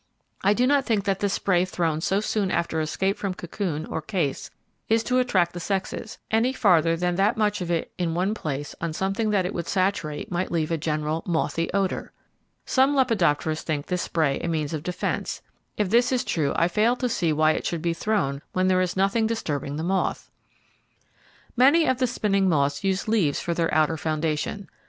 [0.43, 4.01] I do not think that the spray thrown so soon after escape from cocoon or
[4.01, 4.49] case
[4.89, 8.73] is to attract the sexes, any farther than that much of it in one place
[8.81, 12.11] on something that it would saturate might leave a general 'mothy' odour.
[12.65, 15.43] Some lepidopterists think this spray a means of defence;
[15.77, 18.81] if this is true I fail to see why it should be thrown when there
[18.81, 20.31] is nothing disturbing the moth.
[21.55, 24.67] Many of the spinning moths use leaves for their outer foundation.